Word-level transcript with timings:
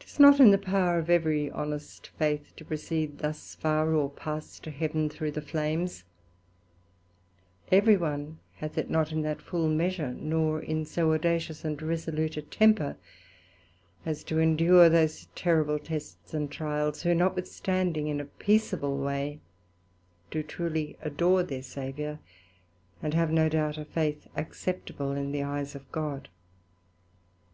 'Tis 0.00 0.20
not 0.20 0.38
in 0.38 0.50
the 0.50 0.58
power 0.58 0.98
of 0.98 1.08
every 1.08 1.50
honest 1.50 2.08
Faith 2.18 2.52
to 2.56 2.62
proceed 2.62 3.20
thus 3.20 3.54
far, 3.54 3.94
or 3.94 4.10
pass 4.10 4.58
to 4.58 4.70
Heaven 4.70 5.08
through 5.08 5.30
the 5.30 5.40
flames; 5.40 6.04
every 7.72 7.96
one 7.96 8.38
hath 8.56 8.76
it 8.76 8.90
not 8.90 9.12
in 9.12 9.22
that 9.22 9.40
full 9.40 9.66
measure, 9.66 10.12
nor 10.12 10.60
in 10.60 10.84
so 10.84 11.14
audacious 11.14 11.64
and 11.64 11.80
resolute 11.80 12.36
a 12.36 12.42
temper, 12.42 12.98
as 14.04 14.24
to 14.24 14.40
endure 14.40 14.90
those 14.90 15.24
terrible 15.34 15.78
tests 15.78 16.34
and 16.34 16.50
trials; 16.52 17.00
who 17.00 17.14
notwithstanding, 17.14 18.08
in 18.08 18.20
a 18.20 18.26
peaceable 18.26 18.98
way 18.98 19.40
do 20.30 20.42
truely 20.42 20.98
adore 21.00 21.42
their 21.42 21.62
Saviour, 21.62 22.18
and 23.02 23.14
have 23.14 23.30
(no 23.30 23.48
doubt) 23.48 23.78
a 23.78 23.86
Faith 23.86 24.28
acceptable 24.36 25.12
in 25.12 25.32
the 25.32 25.42
eyes 25.42 25.74
of 25.74 25.90
God. 25.90 26.28